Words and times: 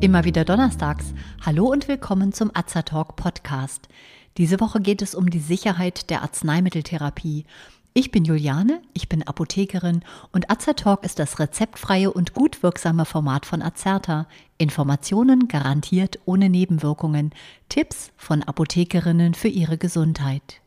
Immer 0.00 0.24
wieder 0.24 0.44
donnerstags. 0.44 1.14
Hallo 1.44 1.66
und 1.66 1.88
willkommen 1.88 2.32
zum 2.32 2.50
Azertalk 2.54 3.16
Podcast. 3.16 3.88
Diese 4.36 4.60
Woche 4.60 4.80
geht 4.80 5.02
es 5.02 5.14
um 5.14 5.30
die 5.30 5.40
Sicherheit 5.40 6.10
der 6.10 6.22
Arzneimitteltherapie. 6.22 7.44
Ich 7.92 8.10
bin 8.10 8.26
Juliane, 8.26 8.82
ich 8.92 9.08
bin 9.08 9.26
Apothekerin 9.26 10.04
und 10.30 10.50
Azertalk 10.50 11.02
ist 11.02 11.18
das 11.18 11.38
rezeptfreie 11.38 12.12
und 12.12 12.34
gut 12.34 12.62
wirksame 12.62 13.06
Format 13.06 13.46
von 13.46 13.62
Azerta. 13.62 14.28
Informationen 14.58 15.48
garantiert 15.48 16.18
ohne 16.26 16.50
Nebenwirkungen. 16.50 17.32
Tipps 17.70 18.12
von 18.16 18.42
Apothekerinnen 18.42 19.32
für 19.32 19.48
ihre 19.48 19.78
Gesundheit. 19.78 20.60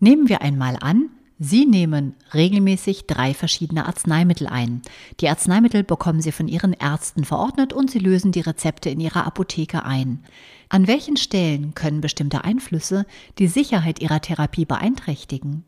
Nehmen 0.00 0.28
wir 0.28 0.42
einmal 0.42 0.76
an, 0.80 1.10
Sie 1.38 1.66
nehmen 1.66 2.14
regelmäßig 2.32 3.06
drei 3.06 3.34
verschiedene 3.34 3.84
Arzneimittel 3.86 4.46
ein. 4.46 4.80
Die 5.20 5.28
Arzneimittel 5.28 5.84
bekommen 5.84 6.22
Sie 6.22 6.32
von 6.32 6.48
Ihren 6.48 6.72
Ärzten 6.72 7.24
verordnet 7.24 7.74
und 7.74 7.90
Sie 7.90 7.98
lösen 7.98 8.32
die 8.32 8.40
Rezepte 8.40 8.88
in 8.88 9.00
Ihrer 9.00 9.26
Apotheke 9.26 9.84
ein. 9.84 10.24
An 10.68 10.88
welchen 10.88 11.16
Stellen 11.16 11.74
können 11.74 12.00
bestimmte 12.00 12.42
Einflüsse 12.42 13.06
die 13.38 13.46
Sicherheit 13.46 14.00
Ihrer 14.00 14.20
Therapie 14.20 14.64
beeinträchtigen? 14.64 15.64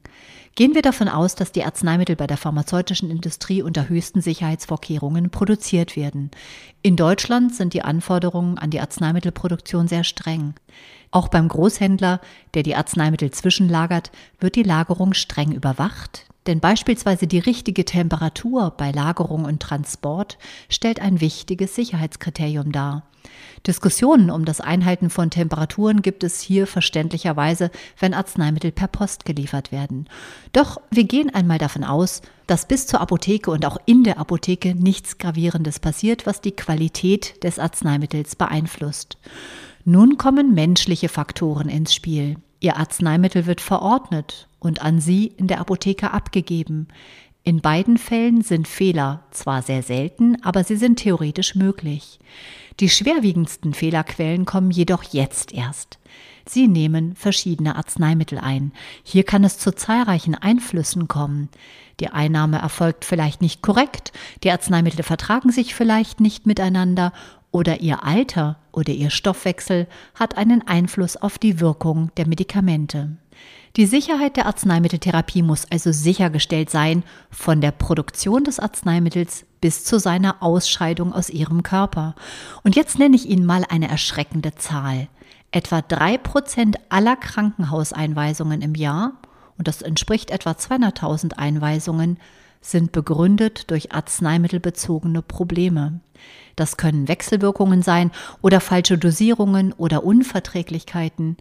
Gehen 0.56 0.74
wir 0.74 0.82
davon 0.82 1.08
aus, 1.08 1.36
dass 1.36 1.52
die 1.52 1.62
Arzneimittel 1.62 2.16
bei 2.16 2.26
der 2.26 2.36
pharmazeutischen 2.36 3.10
Industrie 3.10 3.62
unter 3.62 3.88
höchsten 3.88 4.20
Sicherheitsvorkehrungen 4.20 5.30
produziert 5.30 5.94
werden. 5.94 6.32
In 6.82 6.96
Deutschland 6.96 7.54
sind 7.54 7.74
die 7.74 7.82
Anforderungen 7.82 8.58
an 8.58 8.70
die 8.70 8.80
Arzneimittelproduktion 8.80 9.86
sehr 9.86 10.02
streng. 10.02 10.54
Auch 11.12 11.28
beim 11.28 11.46
Großhändler, 11.46 12.20
der 12.54 12.64
die 12.64 12.74
Arzneimittel 12.74 13.30
zwischenlagert, 13.30 14.10
wird 14.40 14.56
die 14.56 14.64
Lagerung 14.64 15.14
streng 15.14 15.52
überwacht, 15.52 16.26
denn 16.48 16.60
beispielsweise 16.60 17.26
die 17.26 17.38
richtige 17.38 17.84
Temperatur 17.84 18.72
bei 18.76 18.90
Lagerung 18.90 19.44
und 19.44 19.60
Transport 19.60 20.38
stellt 20.70 20.98
ein 20.98 21.20
wichtiges 21.20 21.74
Sicherheitskriterium 21.74 22.72
dar. 22.72 23.04
Diskussionen 23.66 24.30
um 24.30 24.46
das 24.46 24.62
Einhalten 24.62 25.10
von 25.10 25.28
Temperaturen 25.28 26.00
gibt 26.00 26.24
es 26.24 26.40
hier 26.40 26.66
verständlicherweise, 26.66 27.70
wenn 27.98 28.14
Arzneimittel 28.14 28.72
per 28.72 28.88
Post 28.88 29.26
geliefert 29.26 29.72
werden. 29.72 30.08
Doch 30.54 30.80
wir 30.90 31.04
gehen 31.04 31.34
einmal 31.34 31.58
davon 31.58 31.84
aus, 31.84 32.22
dass 32.46 32.66
bis 32.66 32.86
zur 32.86 33.02
Apotheke 33.02 33.50
und 33.50 33.66
auch 33.66 33.76
in 33.84 34.02
der 34.02 34.18
Apotheke 34.18 34.74
nichts 34.74 35.18
Gravierendes 35.18 35.80
passiert, 35.80 36.24
was 36.26 36.40
die 36.40 36.52
Qualität 36.52 37.44
des 37.44 37.58
Arzneimittels 37.58 38.36
beeinflusst. 38.36 39.18
Nun 39.84 40.16
kommen 40.16 40.54
menschliche 40.54 41.10
Faktoren 41.10 41.68
ins 41.68 41.94
Spiel. 41.94 42.36
Ihr 42.60 42.78
Arzneimittel 42.78 43.44
wird 43.44 43.60
verordnet 43.60 44.47
und 44.60 44.82
an 44.82 45.00
Sie 45.00 45.26
in 45.26 45.46
der 45.46 45.60
Apotheke 45.60 46.12
abgegeben. 46.12 46.88
In 47.44 47.60
beiden 47.60 47.96
Fällen 47.96 48.42
sind 48.42 48.68
Fehler 48.68 49.24
zwar 49.30 49.62
sehr 49.62 49.82
selten, 49.82 50.36
aber 50.42 50.64
sie 50.64 50.76
sind 50.76 50.98
theoretisch 50.98 51.54
möglich. 51.54 52.18
Die 52.80 52.90
schwerwiegendsten 52.90 53.72
Fehlerquellen 53.72 54.44
kommen 54.44 54.70
jedoch 54.70 55.02
jetzt 55.02 55.54
erst. 55.54 55.98
Sie 56.44 56.68
nehmen 56.68 57.14
verschiedene 57.14 57.76
Arzneimittel 57.76 58.38
ein. 58.38 58.72
Hier 59.02 59.24
kann 59.24 59.44
es 59.44 59.58
zu 59.58 59.74
zahlreichen 59.74 60.34
Einflüssen 60.34 61.08
kommen. 61.08 61.48
Die 62.00 62.08
Einnahme 62.08 62.58
erfolgt 62.58 63.04
vielleicht 63.04 63.40
nicht 63.40 63.62
korrekt, 63.62 64.12
die 64.44 64.50
Arzneimittel 64.50 65.02
vertragen 65.02 65.50
sich 65.50 65.74
vielleicht 65.74 66.20
nicht 66.20 66.46
miteinander 66.46 67.12
oder 67.50 67.80
ihr 67.80 68.04
Alter 68.04 68.58
oder 68.72 68.92
ihr 68.92 69.10
Stoffwechsel 69.10 69.86
hat 70.14 70.36
einen 70.36 70.66
Einfluss 70.66 71.16
auf 71.16 71.38
die 71.38 71.60
Wirkung 71.60 72.10
der 72.16 72.28
Medikamente. 72.28 73.16
Die 73.76 73.86
Sicherheit 73.86 74.36
der 74.36 74.46
Arzneimitteltherapie 74.46 75.42
muss 75.42 75.66
also 75.70 75.92
sichergestellt 75.92 76.70
sein, 76.70 77.04
von 77.30 77.60
der 77.60 77.70
Produktion 77.70 78.44
des 78.44 78.58
Arzneimittels 78.58 79.44
bis 79.60 79.84
zu 79.84 79.98
seiner 79.98 80.42
Ausscheidung 80.42 81.12
aus 81.12 81.30
ihrem 81.30 81.62
Körper. 81.62 82.14
Und 82.64 82.76
jetzt 82.76 82.98
nenne 82.98 83.16
ich 83.16 83.28
Ihnen 83.28 83.46
mal 83.46 83.64
eine 83.68 83.88
erschreckende 83.88 84.54
Zahl. 84.54 85.08
Etwa 85.50 85.82
drei 85.82 86.18
Prozent 86.18 86.76
aller 86.88 87.16
Krankenhauseinweisungen 87.16 88.62
im 88.62 88.74
Jahr, 88.74 89.12
und 89.56 89.66
das 89.68 89.82
entspricht 89.82 90.30
etwa 90.30 90.52
200.000 90.52 91.34
Einweisungen, 91.34 92.18
sind 92.60 92.92
begründet 92.92 93.70
durch 93.70 93.92
arzneimittelbezogene 93.92 95.22
Probleme. 95.22 96.00
Das 96.56 96.76
können 96.76 97.08
Wechselwirkungen 97.08 97.82
sein 97.82 98.10
oder 98.42 98.60
falsche 98.60 98.98
Dosierungen 98.98 99.72
oder 99.72 100.04
Unverträglichkeiten. 100.04 101.36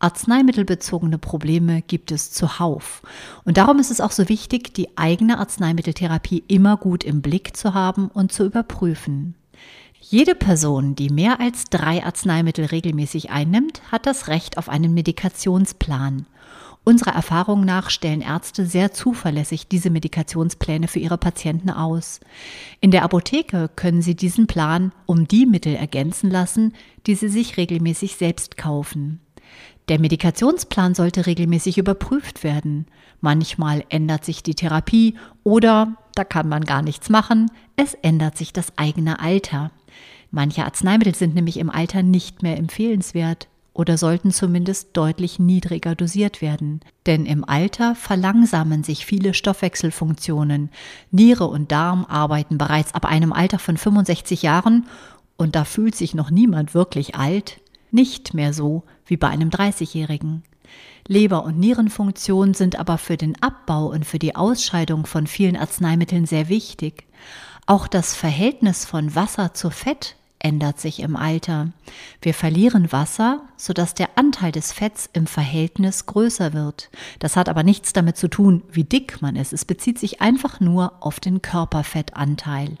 Arzneimittelbezogene 0.00 1.18
Probleme 1.18 1.82
gibt 1.82 2.12
es 2.12 2.30
zuhauf. 2.30 3.02
Und 3.44 3.56
darum 3.56 3.78
ist 3.78 3.90
es 3.90 4.00
auch 4.00 4.12
so 4.12 4.28
wichtig, 4.28 4.72
die 4.74 4.96
eigene 4.96 5.38
Arzneimitteltherapie 5.38 6.44
immer 6.46 6.76
gut 6.76 7.02
im 7.04 7.20
Blick 7.20 7.56
zu 7.56 7.74
haben 7.74 8.08
und 8.08 8.32
zu 8.32 8.44
überprüfen. 8.44 9.34
Jede 10.00 10.34
Person, 10.34 10.94
die 10.94 11.10
mehr 11.10 11.40
als 11.40 11.64
drei 11.64 12.04
Arzneimittel 12.04 12.66
regelmäßig 12.66 13.30
einnimmt, 13.30 13.82
hat 13.90 14.06
das 14.06 14.28
Recht 14.28 14.56
auf 14.56 14.68
einen 14.68 14.94
Medikationsplan. 14.94 16.26
Unserer 16.84 17.14
Erfahrung 17.14 17.66
nach 17.66 17.90
stellen 17.90 18.22
Ärzte 18.22 18.64
sehr 18.64 18.92
zuverlässig 18.92 19.68
diese 19.68 19.90
Medikationspläne 19.90 20.88
für 20.88 21.00
ihre 21.00 21.18
Patienten 21.18 21.68
aus. 21.68 22.20
In 22.80 22.90
der 22.90 23.02
Apotheke 23.02 23.68
können 23.74 24.00
Sie 24.00 24.14
diesen 24.14 24.46
Plan 24.46 24.92
um 25.04 25.28
die 25.28 25.44
Mittel 25.44 25.74
ergänzen 25.74 26.30
lassen, 26.30 26.72
die 27.06 27.14
Sie 27.14 27.28
sich 27.28 27.58
regelmäßig 27.58 28.16
selbst 28.16 28.56
kaufen. 28.56 29.20
Der 29.88 29.98
Medikationsplan 29.98 30.94
sollte 30.94 31.26
regelmäßig 31.26 31.78
überprüft 31.78 32.44
werden. 32.44 32.86
Manchmal 33.20 33.84
ändert 33.88 34.24
sich 34.24 34.42
die 34.42 34.54
Therapie 34.54 35.14
oder, 35.44 35.94
da 36.14 36.24
kann 36.24 36.48
man 36.48 36.64
gar 36.64 36.82
nichts 36.82 37.08
machen, 37.08 37.50
es 37.76 37.94
ändert 37.94 38.36
sich 38.36 38.52
das 38.52 38.76
eigene 38.76 39.20
Alter. 39.20 39.70
Manche 40.30 40.64
Arzneimittel 40.64 41.14
sind 41.14 41.34
nämlich 41.34 41.56
im 41.56 41.70
Alter 41.70 42.02
nicht 42.02 42.42
mehr 42.42 42.58
empfehlenswert 42.58 43.48
oder 43.72 43.96
sollten 43.96 44.32
zumindest 44.32 44.88
deutlich 44.92 45.38
niedriger 45.38 45.94
dosiert 45.94 46.42
werden. 46.42 46.80
Denn 47.06 47.24
im 47.24 47.48
Alter 47.48 47.94
verlangsamen 47.94 48.82
sich 48.82 49.06
viele 49.06 49.32
Stoffwechselfunktionen. 49.32 50.70
Niere 51.12 51.46
und 51.46 51.72
Darm 51.72 52.04
arbeiten 52.04 52.58
bereits 52.58 52.92
ab 52.92 53.06
einem 53.06 53.32
Alter 53.32 53.58
von 53.58 53.76
65 53.76 54.42
Jahren 54.42 54.86
und 55.36 55.54
da 55.54 55.64
fühlt 55.64 55.94
sich 55.94 56.14
noch 56.14 56.30
niemand 56.30 56.74
wirklich 56.74 57.14
alt, 57.14 57.60
nicht 57.90 58.34
mehr 58.34 58.52
so 58.52 58.84
wie 59.06 59.16
bei 59.16 59.28
einem 59.28 59.50
30-Jährigen. 59.50 60.42
Leber- 61.06 61.44
und 61.44 61.58
Nierenfunktion 61.58 62.54
sind 62.54 62.78
aber 62.78 62.98
für 62.98 63.16
den 63.16 63.40
Abbau 63.42 63.86
und 63.86 64.04
für 64.04 64.18
die 64.18 64.36
Ausscheidung 64.36 65.06
von 65.06 65.26
vielen 65.26 65.56
Arzneimitteln 65.56 66.26
sehr 66.26 66.48
wichtig. 66.48 67.04
Auch 67.66 67.88
das 67.88 68.14
Verhältnis 68.14 68.84
von 68.84 69.14
Wasser 69.14 69.54
zu 69.54 69.70
Fett 69.70 70.16
ändert 70.38 70.78
sich 70.80 71.00
im 71.00 71.16
Alter. 71.16 71.72
Wir 72.22 72.34
verlieren 72.34 72.92
Wasser, 72.92 73.42
sodass 73.56 73.94
der 73.94 74.10
Anteil 74.16 74.52
des 74.52 74.72
Fetts 74.72 75.08
im 75.12 75.26
Verhältnis 75.26 76.06
größer 76.06 76.52
wird. 76.52 76.90
Das 77.18 77.36
hat 77.36 77.48
aber 77.48 77.62
nichts 77.62 77.92
damit 77.92 78.16
zu 78.16 78.28
tun, 78.28 78.62
wie 78.70 78.84
dick 78.84 79.20
man 79.20 79.36
ist. 79.36 79.52
Es 79.52 79.64
bezieht 79.64 79.98
sich 79.98 80.20
einfach 80.20 80.60
nur 80.60 80.92
auf 81.00 81.20
den 81.20 81.42
Körperfettanteil. 81.42 82.76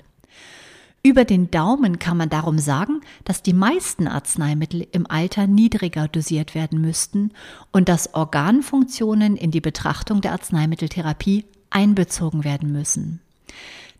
Über 1.02 1.24
den 1.24 1.50
Daumen 1.50 1.98
kann 1.98 2.16
man 2.16 2.28
darum 2.28 2.58
sagen, 2.58 3.00
dass 3.24 3.42
die 3.42 3.52
meisten 3.52 4.08
Arzneimittel 4.08 4.86
im 4.90 5.08
Alter 5.08 5.46
niedriger 5.46 6.08
dosiert 6.08 6.54
werden 6.54 6.80
müssten 6.80 7.30
und 7.72 7.88
dass 7.88 8.14
Organfunktionen 8.14 9.36
in 9.36 9.50
die 9.50 9.60
Betrachtung 9.60 10.20
der 10.20 10.32
Arzneimitteltherapie 10.32 11.44
einbezogen 11.70 12.44
werden 12.44 12.72
müssen. 12.72 13.20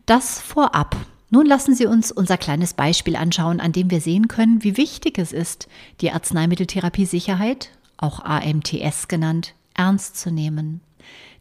Das 0.05 0.41
vorab. 0.41 0.95
Nun 1.29 1.45
lassen 1.45 1.75
Sie 1.75 1.85
uns 1.85 2.11
unser 2.11 2.37
kleines 2.37 2.73
Beispiel 2.73 3.15
anschauen, 3.15 3.59
an 3.59 3.71
dem 3.71 3.91
wir 3.91 4.01
sehen 4.01 4.27
können, 4.27 4.63
wie 4.63 4.77
wichtig 4.77 5.19
es 5.19 5.31
ist, 5.31 5.67
die 6.01 6.11
Arzneimitteltherapie-Sicherheit, 6.11 7.69
auch 7.97 8.25
AMTS 8.25 9.07
genannt, 9.07 9.53
ernst 9.75 10.17
zu 10.17 10.31
nehmen. 10.31 10.81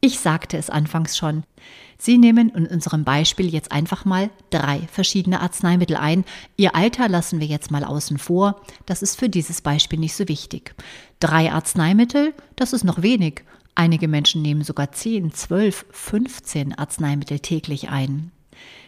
Ich 0.00 0.18
sagte 0.18 0.56
es 0.56 0.70
anfangs 0.70 1.16
schon. 1.16 1.44
Sie 1.98 2.18
nehmen 2.18 2.50
in 2.50 2.66
unserem 2.66 3.04
Beispiel 3.04 3.52
jetzt 3.52 3.72
einfach 3.72 4.04
mal 4.04 4.30
drei 4.50 4.80
verschiedene 4.92 5.40
Arzneimittel 5.40 5.96
ein. 5.96 6.24
Ihr 6.56 6.76
Alter 6.76 7.08
lassen 7.08 7.40
wir 7.40 7.46
jetzt 7.46 7.70
mal 7.70 7.84
außen 7.84 8.18
vor. 8.18 8.60
Das 8.86 9.02
ist 9.02 9.18
für 9.18 9.28
dieses 9.28 9.60
Beispiel 9.60 9.98
nicht 9.98 10.14
so 10.14 10.28
wichtig. 10.28 10.74
Drei 11.18 11.52
Arzneimittel, 11.52 12.34
das 12.54 12.72
ist 12.72 12.84
noch 12.84 13.02
wenig. 13.02 13.42
Einige 13.74 14.06
Menschen 14.06 14.42
nehmen 14.42 14.62
sogar 14.62 14.92
10, 14.92 15.32
12, 15.32 15.86
15 15.90 16.78
Arzneimittel 16.78 17.40
täglich 17.40 17.88
ein. 17.90 18.30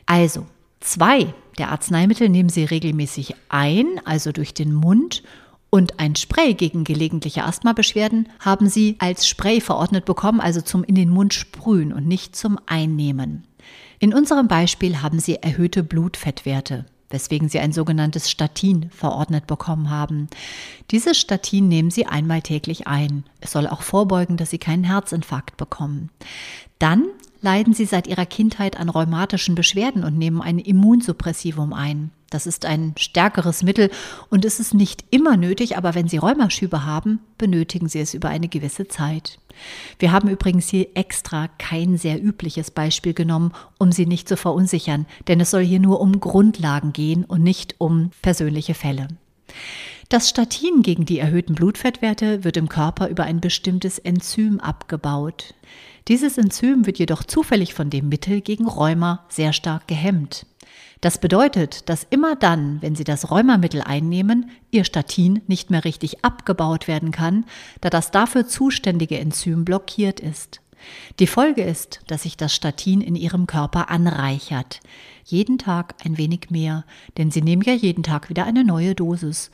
Also, 0.07 0.47
Zwei 0.81 1.35
der 1.59 1.71
Arzneimittel 1.71 2.31
nehmen 2.31 2.49
Sie 2.49 2.65
regelmäßig 2.65 3.35
ein, 3.51 4.01
also 4.07 4.33
durch 4.33 4.55
den 4.55 4.73
Mund, 4.73 5.23
und 5.71 6.01
ein 6.01 6.17
Spray 6.17 6.55
gegen 6.55 6.85
gelegentliche 6.85 7.45
Asthmabeschwerden 7.45 8.29
haben 8.41 8.69
Sie 8.69 8.97
als 8.99 9.27
Spray 9.27 9.61
verordnet 9.61 10.05
bekommen, 10.05 10.41
also 10.41 10.61
zum 10.61 10.83
in 10.83 10.97
den 10.97 11.11
Mund 11.11 11.33
sprühen 11.33 11.93
und 11.93 12.07
nicht 12.07 12.35
zum 12.35 12.59
Einnehmen. 12.67 13.47
In 14.01 14.13
unserem 14.13 14.49
Beispiel 14.49 15.01
haben 15.01 15.21
Sie 15.21 15.37
erhöhte 15.37 15.83
Blutfettwerte. 15.85 16.87
weswegen 17.13 17.49
sie 17.49 17.59
ein 17.59 17.73
sogenanntes 17.73 18.31
Statin 18.31 18.89
verordnet 18.91 19.49
bekommen 19.49 19.91
haben. 19.91 20.29
Dieses 20.93 21.19
Statin 21.19 21.67
nehmen 21.67 21.91
sie 21.91 22.07
einmal 22.07 22.41
täglich 22.41 22.87
ein. 22.87 23.25
Es 23.41 23.51
soll 23.51 23.67
auch 23.67 23.83
vorbeugen, 23.83 24.37
dass 24.37 24.51
sie 24.51 24.59
keinen 24.59 24.85
Herzinfarkt 24.85 25.57
bekommen. 25.57 26.11
Dann 26.79 27.09
leiden 27.41 27.75
sie 27.75 27.85
seit 27.85 28.07
ihrer 28.07 28.27
Kindheit 28.27 28.79
an 28.79 28.89
rheumatischen 28.89 29.57
Beschwerden 29.57 30.05
und 30.05 30.19
nehmen 30.19 30.41
ein 30.41 30.61
Immunsuppressivum 30.61 31.73
ein. 31.73 32.13
Das 32.31 32.47
ist 32.47 32.65
ein 32.65 32.95
stärkeres 32.97 33.65
Mittel 33.65 33.91
und 34.31 34.45
es 34.45 34.61
ist 34.61 34.73
nicht 34.73 35.05
immer 35.11 35.37
nötig, 35.37 35.77
aber 35.77 35.97
wenn 35.97 36.07
Sie 36.07 36.17
Rheumaschübe 36.17 36.87
haben, 36.87 37.19
benötigen 37.39 37.89
Sie 37.89 37.99
es 37.99 38.15
über 38.15 38.29
eine 38.29 38.49
gewisse 38.49 38.87
Zeit. 38.87 39.41
Wir 39.99 40.13
haben 40.13 40.29
übrigens 40.29 40.69
hier 40.69 40.87
extra 40.95 41.49
kein 41.59 41.99
sehr 41.99 42.23
übliches 42.23 42.71
Beispiel 42.71 43.15
genommen, 43.15 43.53
um 43.79 43.91
Sie 43.91 44.07
nicht 44.07 44.29
zu 44.29 44.37
verunsichern, 44.37 45.07
denn 45.27 45.41
es 45.41 45.51
soll 45.51 45.65
hier 45.65 45.81
nur 45.81 46.01
um 46.01 46.21
Grundlagen 46.21 46.93
gehen 46.93 47.25
und 47.25 47.43
nicht 47.43 47.75
um 47.79 48.13
persönliche 48.23 48.75
Fälle. 48.75 49.09
Das 50.09 50.29
Statin 50.29 50.83
gegen 50.83 51.05
die 51.05 51.19
erhöhten 51.19 51.55
Blutfettwerte 51.55 52.45
wird 52.45 52.57
im 52.57 52.69
Körper 52.69 53.09
über 53.09 53.25
ein 53.25 53.41
bestimmtes 53.41 53.99
Enzym 53.99 54.61
abgebaut. 54.61 55.55
Dieses 56.09 56.39
Enzym 56.39 56.87
wird 56.87 56.99
jedoch 56.99 57.25
zufällig 57.25 57.75
von 57.75 57.91
dem 57.91 58.09
Mittel 58.09 58.41
gegen 58.41 58.67
Rheuma 58.67 59.25
sehr 59.29 59.53
stark 59.53 59.87
gehemmt. 59.89 60.47
Das 61.01 61.19
bedeutet, 61.19 61.89
dass 61.89 62.07
immer 62.11 62.37
dann, 62.37 62.83
wenn 62.83 62.95
Sie 62.95 63.05
das 63.05 63.31
Rheumamittel 63.31 63.81
einnehmen, 63.81 64.51
Ihr 64.71 64.85
Statin 64.85 65.41
nicht 65.47 65.71
mehr 65.71 65.85
richtig 65.85 66.25
abgebaut 66.25 66.89
werden 66.89 67.11
kann, 67.11 67.47
da 67.81 67.89
das 67.89 68.11
dafür 68.11 68.47
zuständige 68.47 69.19
Enzym 69.19 69.65
blockiert 69.65 70.21
ist. 70.21 70.61
Die 71.19 71.27
Folge 71.27 71.63
ist, 71.63 72.01
dass 72.07 72.23
sich 72.23 72.37
das 72.37 72.55
Statin 72.55 73.01
in 73.01 73.17
Ihrem 73.17 73.47
Körper 73.47 73.91
anreichert. 73.91 74.81
Jeden 75.25 75.59
Tag 75.59 75.95
ein 76.05 76.19
wenig 76.19 76.51
mehr, 76.51 76.85
denn 77.19 77.31
Sie 77.31 77.43
nehmen 77.43 77.63
ja 77.63 77.73
jeden 77.73 78.03
Tag 78.03 78.29
wieder 78.29 78.45
eine 78.45 78.65
neue 78.65 78.95
Dosis. 78.95 79.51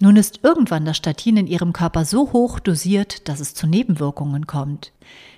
Nun 0.00 0.16
ist 0.16 0.40
irgendwann 0.42 0.84
das 0.84 0.96
Statin 0.96 1.36
in 1.36 1.46
Ihrem 1.46 1.72
Körper 1.72 2.04
so 2.04 2.32
hoch 2.32 2.58
dosiert, 2.58 3.28
dass 3.28 3.40
es 3.40 3.54
zu 3.54 3.66
Nebenwirkungen 3.66 4.46
kommt. 4.46 4.92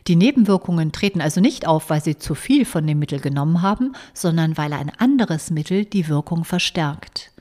Die 0.08 0.16
Nebenwirkungen 0.16 0.92
treten 0.92 1.20
also 1.20 1.40
nicht 1.40 1.66
auf, 1.66 1.90
weil 1.90 2.02
Sie 2.02 2.16
zu 2.16 2.34
viel 2.34 2.64
von 2.64 2.86
dem 2.86 2.98
Mittel 2.98 3.20
genommen 3.20 3.62
haben, 3.62 3.92
sondern 4.14 4.56
weil 4.56 4.72
ein 4.72 4.92
anderes 4.98 5.50
Mittel 5.50 5.84
die 5.84 6.08
Wirkung 6.08 6.44
verstärkt. 6.44 7.32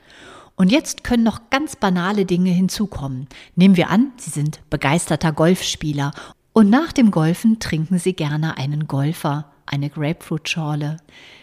Und 0.57 0.71
jetzt 0.71 1.03
können 1.03 1.23
noch 1.23 1.49
ganz 1.49 1.75
banale 1.75 2.25
Dinge 2.25 2.51
hinzukommen. 2.51 3.27
Nehmen 3.55 3.75
wir 3.75 3.89
an, 3.89 4.13
Sie 4.17 4.29
sind 4.29 4.61
begeisterter 4.69 5.33
Golfspieler 5.33 6.11
und 6.55 6.69
nach 6.69 6.93
dem 6.93 7.11
Golfen 7.11 7.59
trinken 7.59 7.99
Sie 7.99 8.13
gerne 8.13 8.57
einen 8.57 8.87
Golfer, 8.87 9.51
eine 9.65 9.89
Grapefruitschorle. 9.89 10.95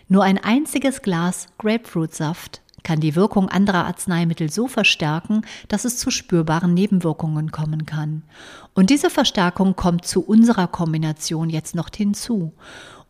Nur 0.09 0.25
ein 0.25 0.43
einziges 0.43 1.03
Glas 1.03 1.49
Grapefruitsaft 1.59 2.63
kann 2.83 2.99
die 2.99 3.15
Wirkung 3.15 3.51
anderer 3.51 3.85
Arzneimittel 3.85 4.51
so 4.51 4.69
verstärken, 4.69 5.43
dass 5.69 5.85
es 5.85 5.99
zu 5.99 6.11
spürbaren 6.11 6.73
Nebenwirkungen 6.73 7.53
kommen 7.53 7.85
kann. 7.85 8.23
Und 8.73 8.89
diese 8.89 9.11
Verstärkung 9.11 9.77
kommt 9.77 10.07
zu 10.07 10.25
unserer 10.25 10.67
Kombination 10.67 11.51
jetzt 11.51 11.75
noch 11.75 11.91
hinzu. 11.95 12.55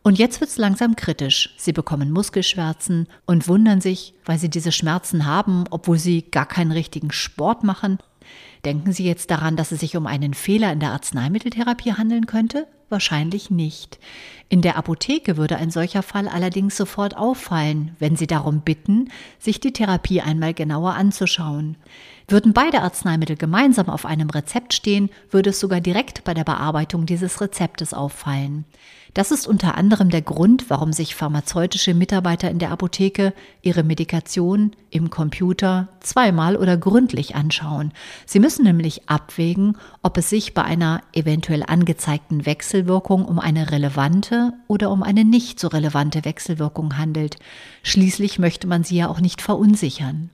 Und 0.01 0.19
jetzt 0.19 0.41
wird 0.41 0.49
es 0.49 0.57
langsam 0.57 0.97
kritisch. 0.97 1.55
Sie 1.57 1.71
bekommen 1.71 2.11
Muskelschmerzen 2.11 3.07
und 3.25 3.47
wundern 3.47 3.79
sich, 3.79 4.13
weil 4.25 4.39
sie 4.39 4.49
diese 4.49 4.73
Schmerzen 4.73 5.25
haben, 5.25 5.63
obwohl 5.69 5.97
sie 5.97 6.23
gar 6.23 6.47
keinen 6.47 6.73
richtigen 6.73 7.13
Sport 7.13 7.63
machen 7.63 7.97
Denken 8.65 8.93
Sie 8.93 9.03
jetzt 9.03 9.29
daran, 9.29 9.57
dass 9.57 9.73
es 9.73 9.81
sich 9.81 9.97
um 9.97 10.07
einen 10.07 10.33
Fehler 10.33 10.71
in 10.71 10.79
der 10.79 10.91
Arzneimitteltherapie 10.91 11.93
handeln 11.93 12.27
könnte? 12.27 12.65
Wahrscheinlich 12.87 13.49
nicht. 13.49 13.99
In 14.47 14.61
der 14.61 14.77
Apotheke 14.77 15.35
würde 15.35 15.57
ein 15.57 15.71
solcher 15.71 16.03
Fall 16.03 16.27
allerdings 16.27 16.77
sofort 16.77 17.17
auffallen, 17.17 17.95
wenn 17.99 18.15
Sie 18.15 18.27
darum 18.27 18.61
bitten, 18.61 19.09
sich 19.39 19.59
die 19.59 19.73
Therapie 19.73 20.21
einmal 20.21 20.53
genauer 20.53 20.93
anzuschauen. 20.93 21.75
Würden 22.27 22.53
beide 22.53 22.81
Arzneimittel 22.81 23.35
gemeinsam 23.35 23.89
auf 23.89 24.05
einem 24.05 24.29
Rezept 24.29 24.73
stehen, 24.73 25.09
würde 25.29 25.49
es 25.49 25.59
sogar 25.59 25.81
direkt 25.81 26.23
bei 26.23 26.33
der 26.33 26.43
Bearbeitung 26.43 27.05
dieses 27.05 27.41
Rezeptes 27.41 27.93
auffallen. 27.93 28.63
Das 29.13 29.29
ist 29.29 29.47
unter 29.47 29.77
anderem 29.77 30.09
der 30.09 30.23
Grund, 30.23 30.69
warum 30.71 30.91
sich 30.91 31.13
pharmazeutische 31.13 31.93
Mitarbeiter 31.93 32.49
in 32.49 32.57
der 32.57 32.71
Apotheke 32.71 33.33
ihre 33.61 33.83
Medikation 33.83 34.75
im 34.89 35.11
Computer 35.11 35.89
zweimal 35.99 36.57
oder 36.57 36.77
gründlich 36.77 37.35
anschauen. 37.35 37.91
Sie 38.25 38.39
müssen 38.53 38.65
nämlich 38.65 39.09
abwägen, 39.09 39.77
ob 40.03 40.15
es 40.15 40.29
sich 40.29 40.53
bei 40.53 40.63
einer 40.63 41.01
eventuell 41.11 41.63
angezeigten 41.65 42.45
Wechselwirkung 42.45 43.25
um 43.25 43.39
eine 43.39 43.71
relevante 43.71 44.53
oder 44.67 44.91
um 44.91 45.01
eine 45.01 45.25
nicht 45.25 45.59
so 45.59 45.69
relevante 45.69 46.23
Wechselwirkung 46.23 46.95
handelt. 46.99 47.37
Schließlich 47.81 48.37
möchte 48.37 48.67
man 48.67 48.83
sie 48.83 48.97
ja 48.97 49.07
auch 49.07 49.21
nicht 49.21 49.41
verunsichern. 49.41 50.29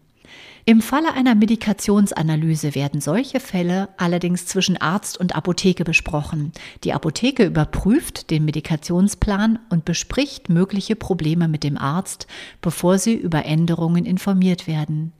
Im 0.69 0.83
Falle 0.83 1.15
einer 1.15 1.33
Medikationsanalyse 1.33 2.75
werden 2.75 3.01
solche 3.01 3.39
Fälle 3.39 3.89
allerdings 3.97 4.45
zwischen 4.45 4.77
Arzt 4.77 5.19
und 5.19 5.35
Apotheke 5.35 5.83
besprochen. 5.83 6.51
Die 6.83 6.93
Apotheke 6.93 7.43
überprüft 7.43 8.29
den 8.29 8.45
Medikationsplan 8.45 9.57
und 9.71 9.83
bespricht 9.83 10.47
mögliche 10.47 10.95
Probleme 10.95 11.47
mit 11.47 11.63
dem 11.63 11.75
Arzt, 11.75 12.27
bevor 12.61 12.99
sie 12.99 13.15
über 13.15 13.45
Änderungen 13.45 14.05
informiert 14.05 14.67
werden. 14.67 15.11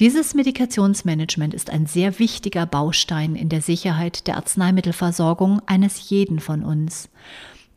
Dieses 0.00 0.34
Medikationsmanagement 0.34 1.54
ist 1.54 1.70
ein 1.70 1.86
sehr 1.86 2.18
wichtiger 2.18 2.66
Baustein 2.66 3.36
in 3.36 3.48
der 3.48 3.62
Sicherheit 3.62 4.26
der 4.26 4.38
Arzneimittelversorgung 4.38 5.62
eines 5.66 6.10
jeden 6.10 6.40
von 6.40 6.64
uns. 6.64 7.10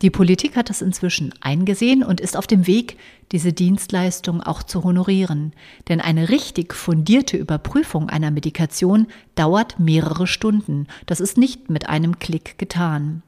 Die 0.02 0.10
Politik 0.10 0.56
hat 0.56 0.70
das 0.70 0.82
inzwischen 0.82 1.32
eingesehen 1.40 2.02
und 2.02 2.20
ist 2.20 2.36
auf 2.36 2.46
dem 2.46 2.66
Weg, 2.66 2.98
diese 3.32 3.52
Dienstleistung 3.52 4.42
auch 4.42 4.62
zu 4.62 4.84
honorieren. 4.84 5.52
Denn 5.88 6.00
eine 6.00 6.28
richtig 6.28 6.74
fundierte 6.74 7.36
Überprüfung 7.36 8.10
einer 8.10 8.30
Medikation 8.30 9.06
dauert 9.34 9.78
mehrere 9.78 10.26
Stunden. 10.26 10.88
Das 11.06 11.20
ist 11.20 11.38
nicht 11.38 11.70
mit 11.70 11.88
einem 11.88 12.18
Klick 12.18 12.58
getan. 12.58 13.22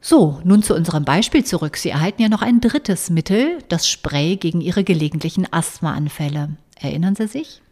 So, 0.00 0.40
nun 0.44 0.62
zu 0.62 0.74
unserem 0.74 1.04
Beispiel 1.04 1.44
zurück. 1.44 1.76
Sie 1.76 1.90
erhalten 1.90 2.22
ja 2.22 2.28
noch 2.28 2.42
ein 2.42 2.60
drittes 2.60 3.10
Mittel, 3.10 3.58
das 3.68 3.88
Spray 3.88 4.36
gegen 4.36 4.60
Ihre 4.60 4.84
gelegentlichen 4.84 5.52
Asthmaanfälle. 5.52 6.50
Erinnern 6.80 7.16
Sie 7.16 7.26
sich? 7.26 7.62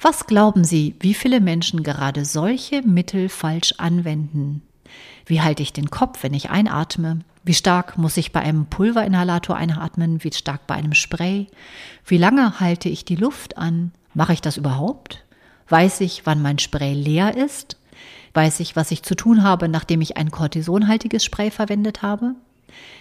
Was 0.00 0.26
glauben 0.26 0.62
Sie, 0.62 0.94
wie 1.00 1.14
viele 1.14 1.40
Menschen 1.40 1.82
gerade 1.82 2.24
solche 2.24 2.82
Mittel 2.82 3.28
falsch 3.28 3.74
anwenden? 3.78 4.62
Wie 5.26 5.40
halte 5.40 5.62
ich 5.62 5.72
den 5.72 5.90
Kopf, 5.90 6.22
wenn 6.22 6.34
ich 6.34 6.50
einatme? 6.50 7.20
Wie 7.48 7.54
stark 7.54 7.96
muss 7.96 8.18
ich 8.18 8.30
bei 8.30 8.40
einem 8.40 8.66
Pulverinhalator 8.66 9.56
einatmen? 9.56 10.22
Wie 10.22 10.30
stark 10.34 10.66
bei 10.66 10.74
einem 10.74 10.92
Spray? 10.92 11.46
Wie 12.04 12.18
lange 12.18 12.60
halte 12.60 12.90
ich 12.90 13.06
die 13.06 13.16
Luft 13.16 13.56
an? 13.56 13.92
Mache 14.12 14.34
ich 14.34 14.42
das 14.42 14.58
überhaupt? 14.58 15.24
Weiß 15.70 16.02
ich, 16.02 16.26
wann 16.26 16.42
mein 16.42 16.58
Spray 16.58 16.92
leer 16.92 17.38
ist? 17.38 17.78
Weiß 18.34 18.60
ich, 18.60 18.76
was 18.76 18.90
ich 18.90 19.02
zu 19.02 19.14
tun 19.14 19.44
habe, 19.44 19.66
nachdem 19.66 20.02
ich 20.02 20.18
ein 20.18 20.30
kortisonhaltiges 20.30 21.24
Spray 21.24 21.50
verwendet 21.50 22.02
habe? 22.02 22.34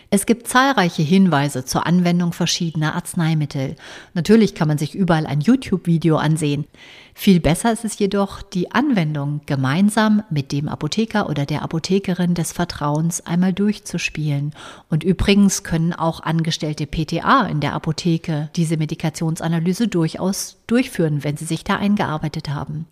Es 0.10 0.26
gibt 0.26 0.48
zahlreiche 0.48 1.02
Hinweise 1.02 1.66
zur 1.66 1.86
Anwendung 1.86 2.32
verschiedener 2.32 2.96
Arzneimittel. 2.96 3.76
Natürlich 4.14 4.56
kann 4.56 4.70
man 4.70 4.78
sich 4.78 4.96
überall 4.96 5.26
ein 5.26 5.42
YouTube-Video 5.42 6.16
ansehen. 6.16 6.66
Viel 7.14 7.42
besser 7.42 7.74
ist 7.74 7.84
es 7.84 8.00
jedoch, 8.00 8.42
die 8.42 8.72
Anwendung 8.72 9.42
gemeinsam 9.46 10.24
mit 10.30 10.54
dem 10.54 10.70
Apotheker 10.70 11.30
oder 11.30 11.46
der 11.46 11.62
Apothekerin 11.62 12.36
des 12.36 12.54
Vertrauens 12.54 13.26
einmal 13.26 13.52
durchzuspielen. 13.52 14.54
Und 14.90 15.04
übrigens 15.04 15.64
können 15.64 15.92
auch 15.92 16.22
angestellte 16.22 16.88
PTA 16.88 17.46
in 17.48 17.60
der 17.60 17.74
Apotheke 17.74 18.50
diese 18.56 18.78
Medikationsanalyse 18.78 19.90
durchaus 19.90 20.56
durchführen, 20.68 21.26
wenn 21.26 21.36
sie 21.36 21.46
sich 21.46 21.66
da 21.66 21.76
eingearbeitet 21.76 22.48
haben. 22.48 22.86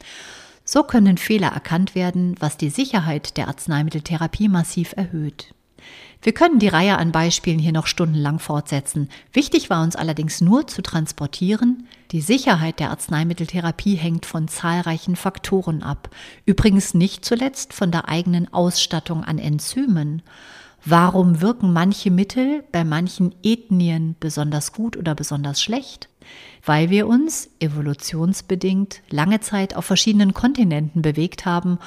So 0.65 0.83
können 0.83 1.17
Fehler 1.17 1.49
erkannt 1.49 1.95
werden, 1.95 2.35
was 2.39 2.57
die 2.57 2.69
Sicherheit 2.69 3.37
der 3.37 3.47
Arzneimitteltherapie 3.47 4.49
massiv 4.49 4.93
erhöht. 4.97 5.53
Wir 6.21 6.33
können 6.33 6.57
die 6.57 6.67
Reihe 6.67 6.97
an 6.97 7.11
Beispielen 7.11 7.59
hier 7.59 7.71
noch 7.71 7.85
stundenlang 7.85 8.39
fortsetzen. 8.39 9.09
Wichtig 9.31 9.69
war 9.69 9.83
uns 9.83 9.95
allerdings 9.95 10.41
nur 10.41 10.65
zu 10.65 10.81
transportieren, 10.81 11.87
die 12.11 12.21
Sicherheit 12.21 12.79
der 12.79 12.89
Arzneimitteltherapie 12.89 13.95
hängt 13.95 14.25
von 14.25 14.47
zahlreichen 14.47 15.15
Faktoren 15.15 15.83
ab. 15.83 16.09
Übrigens 16.45 16.93
nicht 16.93 17.25
zuletzt 17.25 17.73
von 17.73 17.91
der 17.91 18.09
eigenen 18.09 18.51
Ausstattung 18.51 19.23
an 19.23 19.37
Enzymen. 19.37 20.23
Warum 20.83 21.41
wirken 21.41 21.73
manche 21.73 22.11
Mittel 22.11 22.63
bei 22.71 22.83
manchen 22.83 23.33
Ethnien 23.43 24.15
besonders 24.19 24.71
gut 24.71 24.97
oder 24.97 25.15
besonders 25.15 25.61
schlecht? 25.61 26.09
Weil 26.63 26.89
wir 26.89 27.07
uns 27.07 27.49
evolutionsbedingt 27.59 29.01
lange 29.09 29.39
Zeit 29.39 29.75
auf 29.75 29.85
verschiedenen 29.85 30.33
Kontinenten 30.33 31.01
bewegt 31.01 31.45
haben 31.45 31.79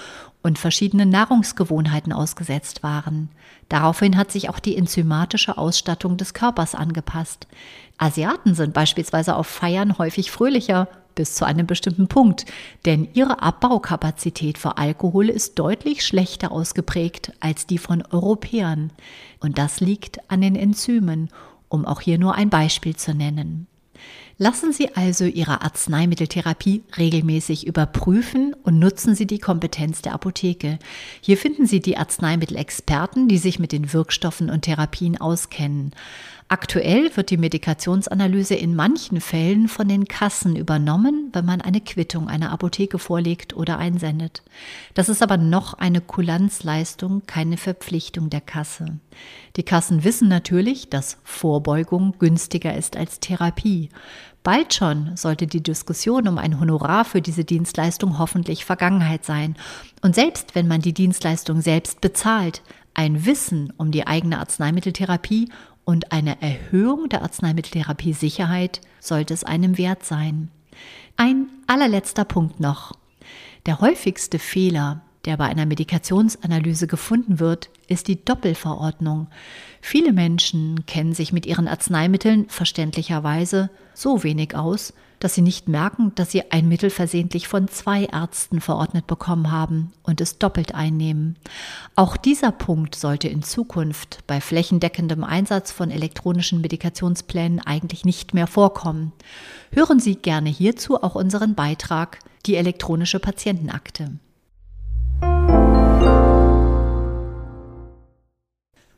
und 0.48 0.58
verschiedenen 0.58 1.10
Nahrungsgewohnheiten 1.10 2.10
ausgesetzt 2.10 2.82
waren. 2.82 3.28
Daraufhin 3.68 4.16
hat 4.16 4.32
sich 4.32 4.48
auch 4.48 4.58
die 4.58 4.76
enzymatische 4.76 5.58
Ausstattung 5.58 6.16
des 6.16 6.32
Körpers 6.32 6.74
angepasst. 6.74 7.46
Asiaten 7.98 8.54
sind 8.54 8.72
beispielsweise 8.72 9.36
auf 9.36 9.46
Feiern 9.46 9.98
häufig 9.98 10.30
fröhlicher 10.30 10.88
bis 11.14 11.34
zu 11.34 11.44
einem 11.44 11.66
bestimmten 11.66 12.08
Punkt, 12.08 12.46
denn 12.86 13.08
ihre 13.12 13.42
Abbaukapazität 13.42 14.56
für 14.56 14.78
Alkohol 14.78 15.28
ist 15.28 15.58
deutlich 15.58 16.06
schlechter 16.06 16.50
ausgeprägt 16.50 17.32
als 17.40 17.66
die 17.66 17.78
von 17.78 18.02
Europäern. 18.10 18.90
Und 19.40 19.58
das 19.58 19.80
liegt 19.80 20.30
an 20.30 20.40
den 20.40 20.56
Enzymen, 20.56 21.28
um 21.68 21.84
auch 21.84 22.00
hier 22.00 22.18
nur 22.18 22.36
ein 22.36 22.48
Beispiel 22.48 22.96
zu 22.96 23.12
nennen. 23.14 23.66
Lassen 24.40 24.72
Sie 24.72 24.94
also 24.94 25.24
Ihre 25.24 25.62
Arzneimitteltherapie 25.62 26.84
regelmäßig 26.96 27.66
überprüfen 27.66 28.54
und 28.62 28.78
nutzen 28.78 29.16
Sie 29.16 29.26
die 29.26 29.40
Kompetenz 29.40 30.00
der 30.00 30.14
Apotheke. 30.14 30.78
Hier 31.20 31.36
finden 31.36 31.66
Sie 31.66 31.80
die 31.80 31.96
Arzneimittelexperten, 31.96 33.26
die 33.26 33.38
sich 33.38 33.58
mit 33.58 33.72
den 33.72 33.92
Wirkstoffen 33.92 34.48
und 34.48 34.62
Therapien 34.62 35.20
auskennen. 35.20 35.92
Aktuell 36.50 37.14
wird 37.14 37.28
die 37.28 37.36
Medikationsanalyse 37.36 38.54
in 38.54 38.74
manchen 38.74 39.20
Fällen 39.20 39.68
von 39.68 39.86
den 39.86 40.06
Kassen 40.08 40.56
übernommen, 40.56 41.28
wenn 41.34 41.44
man 41.44 41.60
eine 41.60 41.82
Quittung 41.82 42.26
einer 42.26 42.52
Apotheke 42.52 42.98
vorlegt 42.98 43.54
oder 43.54 43.76
einsendet. 43.76 44.42
Das 44.94 45.10
ist 45.10 45.22
aber 45.22 45.36
noch 45.36 45.74
eine 45.74 46.00
Kulanzleistung, 46.00 47.24
keine 47.26 47.58
Verpflichtung 47.58 48.30
der 48.30 48.40
Kasse. 48.40 48.98
Die 49.56 49.62
Kassen 49.62 50.04
wissen 50.04 50.28
natürlich, 50.28 50.88
dass 50.88 51.18
Vorbeugung 51.22 52.14
günstiger 52.18 52.74
ist 52.74 52.96
als 52.96 53.20
Therapie. 53.20 53.90
Bald 54.42 54.72
schon 54.72 55.14
sollte 55.18 55.46
die 55.46 55.62
Diskussion 55.62 56.26
um 56.28 56.38
ein 56.38 56.58
Honorar 56.58 57.04
für 57.04 57.20
diese 57.20 57.44
Dienstleistung 57.44 58.18
hoffentlich 58.18 58.64
Vergangenheit 58.64 59.26
sein. 59.26 59.54
Und 60.00 60.14
selbst 60.14 60.54
wenn 60.54 60.66
man 60.66 60.80
die 60.80 60.94
Dienstleistung 60.94 61.60
selbst 61.60 62.00
bezahlt, 62.00 62.62
ein 62.94 63.26
Wissen 63.26 63.72
um 63.76 63.90
die 63.90 64.06
eigene 64.06 64.38
Arzneimitteltherapie 64.38 65.50
und 65.88 66.12
eine 66.12 66.42
Erhöhung 66.42 67.08
der 67.08 67.22
Arzneimitteltherapie-Sicherheit 67.22 68.82
sollte 69.00 69.32
es 69.32 69.42
einem 69.42 69.78
wert 69.78 70.04
sein. 70.04 70.50
Ein 71.16 71.46
allerletzter 71.66 72.26
Punkt 72.26 72.60
noch. 72.60 72.92
Der 73.64 73.80
häufigste 73.80 74.38
Fehler, 74.38 75.00
der 75.24 75.38
bei 75.38 75.46
einer 75.46 75.64
Medikationsanalyse 75.64 76.88
gefunden 76.88 77.40
wird, 77.40 77.70
ist 77.86 78.06
die 78.06 78.22
Doppelverordnung. 78.22 79.28
Viele 79.80 80.12
Menschen 80.12 80.84
kennen 80.84 81.14
sich 81.14 81.32
mit 81.32 81.46
ihren 81.46 81.66
Arzneimitteln 81.66 82.50
verständlicherweise 82.50 83.70
so 83.94 84.22
wenig 84.22 84.54
aus, 84.54 84.92
dass 85.20 85.34
sie 85.34 85.42
nicht 85.42 85.68
merken, 85.68 86.12
dass 86.14 86.30
sie 86.30 86.50
ein 86.50 86.68
Mittel 86.68 86.90
versehentlich 86.90 87.48
von 87.48 87.68
zwei 87.68 88.04
Ärzten 88.04 88.60
verordnet 88.60 89.06
bekommen 89.06 89.50
haben 89.50 89.92
und 90.02 90.20
es 90.20 90.38
doppelt 90.38 90.74
einnehmen. 90.74 91.36
Auch 91.96 92.16
dieser 92.16 92.52
Punkt 92.52 92.94
sollte 92.94 93.28
in 93.28 93.42
Zukunft 93.42 94.20
bei 94.26 94.40
flächendeckendem 94.40 95.24
Einsatz 95.24 95.72
von 95.72 95.90
elektronischen 95.90 96.60
Medikationsplänen 96.60 97.60
eigentlich 97.60 98.04
nicht 98.04 98.34
mehr 98.34 98.46
vorkommen. 98.46 99.12
Hören 99.72 100.00
Sie 100.00 100.14
gerne 100.14 100.50
hierzu 100.50 101.02
auch 101.02 101.14
unseren 101.14 101.54
Beitrag 101.54 102.18
Die 102.46 102.56
elektronische 102.56 103.18
Patientenakte. 103.18 104.18